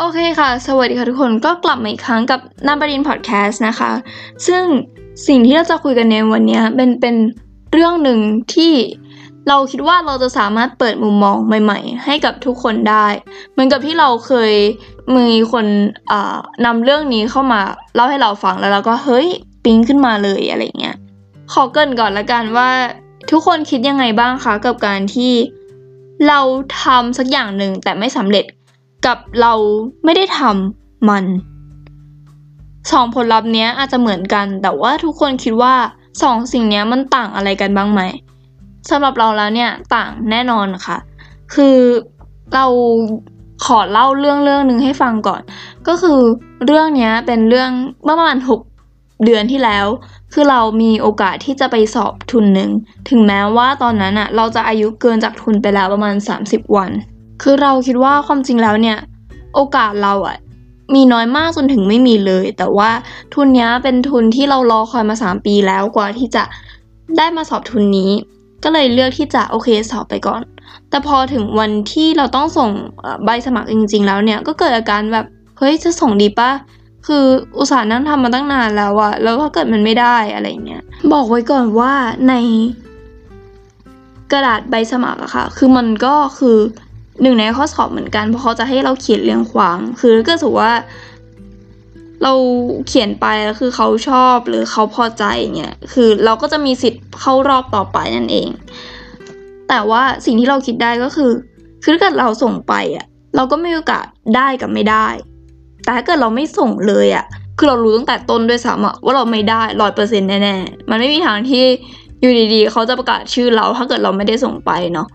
[0.00, 3.92] โอเคค่ะ สวัสดีค่ะทุกคนก็กลับมาอีกครั้งกับนาบดินพอดแคสต์นะคะ
[4.46, 4.64] ซึ่ง
[5.26, 7.16] สิ่งที่เราจะคุยกันในวันนี้เป็นเป็น
[7.72, 8.18] เรื่องหนึ่ง
[8.54, 8.72] ที่
[9.48, 13.06] เราคิดว่าเราจะสามารถเปิดมุมมองใหม่ ๆ ให้กับทุกคนได้
[13.52, 14.52] เหมือนกับที่เราเคย
[15.16, 15.66] มีคน
[16.66, 17.60] นำเรื่องนี้เข้ามา
[17.94, 19.26] เล่าให้เราฟังแล้วเราก็เฮ้ย
[19.64, 20.96] ปิ๊งขึ้นมาเลยอะไรเงี้ย
[21.52, 22.70] ขอเกินก่อนละกันว่า
[23.30, 25.32] ทุกคนคิดยังไงบ้างคะกับการที่
[26.28, 26.40] เรา
[26.82, 28.44] ทำสักอย่างหนึ่งแต่ไม่สำเร็จ
[29.06, 29.52] กับเรา
[30.04, 31.24] ไม่ได้ทำมัน
[32.90, 35.74] สองผลลัพธ์เนี้ยอาจจะเหมือนกัน แต่ว่าทุกคนคิดว่า
[36.22, 38.00] สองสิ่งเนี้ยมันต่างอะไรกันบ้างไหม
[38.90, 40.98] สำหรับเราแล้วเนี่ยต่างแน่นอนค่ะ
[41.54, 41.76] คือ
[42.54, 42.66] เรา
[43.64, 45.42] ขอเล่าเรื่องเรื่องหนึ่งให้ฟังก่อน
[45.88, 46.20] ก็คือ
[46.66, 47.70] เรื่องเนี้ยเป็นเรื่อง
[48.04, 48.60] เมื่อประมาณหก
[49.24, 49.86] เดือนที่แล้ว
[50.32, 52.70] คือเรามีโอกาสที่จะไปสอบทุนหนึ่ง
[53.08, 56.14] ถึงแม้ว่าตอนนั้นอะเราจะอายุเกินจากทุนไปแล้วประมาณ
[56.44, 56.90] 30 วัน
[57.42, 58.98] คือเราคิดว่าความจริงแล้วเนี่ย
[59.54, 60.38] โอกาสเราอะ
[60.94, 62.90] มีน้อยมากจนถึงไม่มีเลย แต่ว่า
[63.34, 66.44] ทุนนี้เป็นทุนที่เรารอคอยมา 3 ปีแล้วกว่าที่จะ
[67.16, 68.10] ได้มาสอบทุนนี้
[68.64, 70.42] ก็เลยเลือกที่จะโอเคสอบไปก่อน
[70.90, 72.70] แต่พอถึงวันที่เราต้องส่ง
[73.24, 75.26] ใบสมัครจริง ๆ แล้วเนี่ยก็เกิดอาการแบบ
[75.58, 76.50] เฮ้ยจะส่งดีปะ
[77.06, 77.24] คือ
[77.58, 81.92] อุตส่าห์นั่งทำมาตั้งนานแล้วอะแล้วถ้าเกิดมันไม่ได้อะไรเงี้ยบอกไว้ก่อนว่า
[82.28, 82.34] ใน
[84.32, 86.58] กระดาษใบสมัครอะค่ะ คือมันก็คือ
[87.22, 90.74] หนึ่งในข้อสอบเหมือนกัน เพราะเขาจะให้เราเขียนเรียงความ คือถ้ากิดสมมติว่า
[92.22, 92.32] เรา
[92.88, 95.24] เขียนไปแล้วคือเขาชอบหรือเขาพอใจ
[95.56, 98.48] เงี้ยคือเราก็จะมีสิทธิ์เข้ารอบต่อไปนั่นเอง
[99.68, 101.30] แต่ว่าสิ่งที่เราคิดได้ก็คือ
[101.82, 105.06] คือถ้าเกิดเราส่งไปอะ เราก็ไม่มีโอกาสได้กับไม่ได้
[105.84, 107.24] แต่ถ้าเกิดเราไม่ส่งเลยอะ
[107.58, 111.64] คือเรารู้ตั้งแต่ต้นด้วยซ้ำอะว่าเราไม่ได้ร้อยเปอร์เซ็นต์แน่ๆมันไม่มีทางที่
[112.20, 115.08] อยู่ดีๆ เขาจะประกาศชื่อเราถ้าเกิดเราไม่ได้ส่งไปเนาะ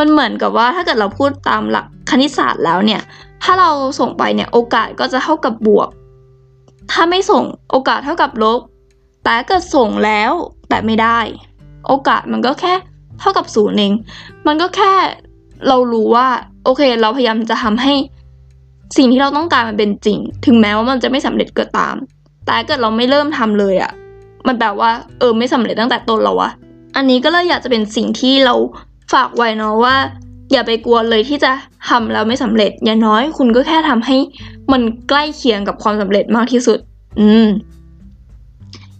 [0.00, 3.02] มันเหมือนกับว่าถ้าเกิดเราพูดตามหลักคณิตศาสตร์แล้วเนี่ย
[3.42, 3.70] ถ้าเรา
[4.00, 5.88] ส่งไปเนี่ยโอกาสก็จะเท่ากับบวก
[6.90, 8.60] ถ้าไม่ส่งโอกาสเท่ากับลบ
[9.24, 10.32] แต่เกิดส่งแล้ว
[10.68, 11.18] แต่ไม่ได้
[11.88, 12.74] โอกาสมันก็แค่
[13.20, 13.92] เท่ากับศูนย์เอง
[14.46, 14.92] มันก็แค่
[15.68, 16.28] เรารู้ว่า
[16.64, 17.94] โอเค เราพยายามจะทำให้
[18.96, 21.94] สิ่งที่เราต้องการมันเป็นจริง ถึงแม้ว่ามันจะไม่สำเร็จก็ตาม
[22.46, 23.92] แต่เกิดเราไม่เริ่มทำเลยอะ่ะ
[24.46, 26.50] มันแปลว่าเออไม่สำเร็จตั้งแต่ต้นแล้ววะ
[26.96, 28.54] อันนี้ก็เลยอยากจะเป็นสิ่งที่เรา
[29.12, 29.96] ฝากไว้เนาะว่า
[30.52, 31.52] อย่าไปกลัวเลยที่จะ
[31.88, 34.16] ทำแล้วไม่สำเร็จ อย่างน้อยคุณก็แค่ทำให้
[34.72, 36.78] มันใกล้เคียงกับความสำเร็จมากที่สุด
[37.20, 37.46] อืม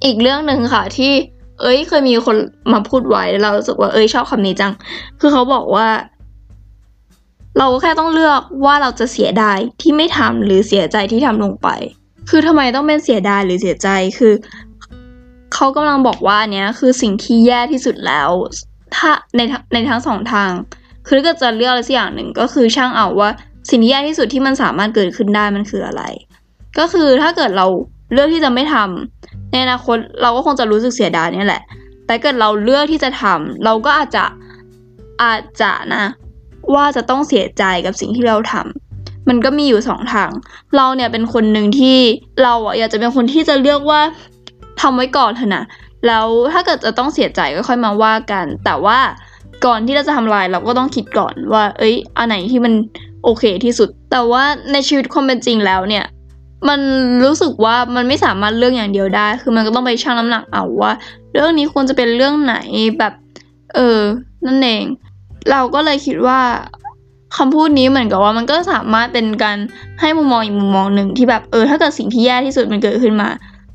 [0.04, 1.12] อีกเรื่องหนึ่งค่ะที่
[1.60, 2.37] เอ้ย เคยมีคน
[2.72, 4.72] มาพูดไว้เรารู้สึกว่าเอ้ยชอบคำนี้จัง
[5.21, 5.88] คือเขาบอกว่า
[7.59, 11.69] เราก็แค่ต้องเลือกว่าเราจะเสียดายที่ไม่ทำหรือเสียใจที่ทำลงไป
[12.31, 13.88] คือทำไมต้องเป็นเสียดายหรือเสียใจ
[14.19, 14.34] คือ
[15.54, 18.31] เขากำลังบอกว่าเนี้ยคือสิ่งที่แย่ที่สุดแล้ว
[18.96, 19.40] ถ้าใน
[19.72, 20.50] ในทั้งสองทาง
[21.06, 23.30] คือถ้าเกิดจะเลือกอะไรสักอย่างหนึ่งก็คือช่างเอาว่า
[23.70, 26.02] สิ่งที่แย่ที่สุดที่มันสามารถเกิดขึ้นได้มันคืออะไร
[26.78, 27.66] ก็คือถ้าเกิดเรา
[28.12, 31.62] เลือกที่จะไม่ทำในอนาคตเราก็คงจะรู้สึกเสียดายนี่แหละ
[32.06, 34.24] แต่เกิดเราเลือกที่จะทำเราก็อาจจะ
[35.22, 36.04] อาจจะนะ
[36.74, 40.30] ว่าจะต้องเสียใจกับสิ่งที่เราทำมันก็มีอยู่สองทาง
[40.76, 41.98] เราเนี่ยเป็นคนหนึ่งที่
[42.42, 44.00] เราอะอยากจะเป็นคนที่จะเลือกว่า
[44.80, 45.64] ทำไว้ก่อนเถอะนะ
[46.06, 48.98] แล้วถ้าเกิดจะต้องเสียใจก็ค่อยมาว่ากัน แต่ว่า
[49.66, 52.72] ก่อนที่เราจะทำลายเราก็ต้องคิดก่อนว่า เอ้ยอันไหนที่มัน
[53.24, 56.04] โอเคที่สุด แต่ว่าในชีวิตความเป็นจริงแล้วเนี่ย
[56.68, 56.80] มัน
[57.24, 60.92] รู้สึกว่ามันไม่สามารถเลือกอย่างเดียวได้ คือมันก็ต้องไปชั่งน้ำหนักเอาว่า
[61.32, 62.56] เรื่องนี้ควรจะเป็นเรื่องไหน
[62.98, 63.12] แบบ
[63.74, 64.00] เออ
[64.46, 64.84] นั่นเอง
[65.50, 66.40] เราก็เลยคิดว่า
[67.36, 69.58] คำพูดนี้เหมือนกับว่ามันก็สามารถเป็นการ
[70.00, 73.28] ให้มุมมองอีกมุมมองหนึ่งที่แบบเออ ถ้าเกิดสิ่งที่แย่ที่สุดมันเกิดขึ้นมา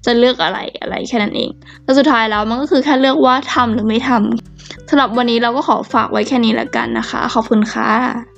[0.05, 1.49] จะเลือกอะไรอะไรแค่นั้นเอง
[1.83, 8.34] แล้วสุดท้ายแล้วมันก็คือแค่เลือกว่าทำหรือไม่ทำสำหรับวันนี้เราก็ขอฝากไว้แค่นี้แล้วกันนะคะ ขอบคุณค่ะ